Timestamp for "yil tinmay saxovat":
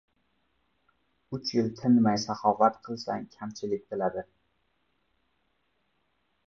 1.55-2.81